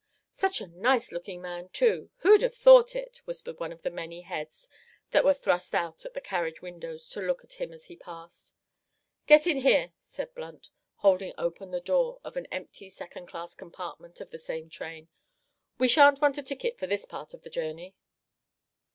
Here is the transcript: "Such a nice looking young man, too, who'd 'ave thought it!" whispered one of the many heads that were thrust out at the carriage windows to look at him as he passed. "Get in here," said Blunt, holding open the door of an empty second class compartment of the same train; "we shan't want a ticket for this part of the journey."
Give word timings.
"Such 0.31 0.61
a 0.61 0.65
nice 0.67 1.11
looking 1.11 1.35
young 1.43 1.43
man, 1.43 1.69
too, 1.69 2.09
who'd 2.21 2.43
'ave 2.43 2.55
thought 2.55 2.95
it!" 2.95 3.21
whispered 3.25 3.59
one 3.59 3.71
of 3.71 3.83
the 3.83 3.91
many 3.91 4.21
heads 4.21 4.67
that 5.11 5.23
were 5.23 5.35
thrust 5.35 5.75
out 5.75 6.03
at 6.05 6.15
the 6.15 6.19
carriage 6.21 6.59
windows 6.59 7.07
to 7.09 7.21
look 7.21 7.43
at 7.43 7.61
him 7.61 7.71
as 7.71 7.85
he 7.85 7.95
passed. 7.97 8.55
"Get 9.27 9.45
in 9.45 9.57
here," 9.57 9.91
said 9.99 10.33
Blunt, 10.33 10.71
holding 10.95 11.35
open 11.37 11.69
the 11.69 11.79
door 11.81 12.19
of 12.23 12.35
an 12.35 12.47
empty 12.47 12.89
second 12.89 13.27
class 13.27 13.53
compartment 13.53 14.19
of 14.19 14.31
the 14.31 14.39
same 14.39 14.71
train; 14.71 15.07
"we 15.77 15.87
shan't 15.87 16.19
want 16.19 16.39
a 16.39 16.41
ticket 16.41 16.79
for 16.79 16.87
this 16.87 17.05
part 17.05 17.35
of 17.35 17.43
the 17.43 17.51
journey." 17.51 17.93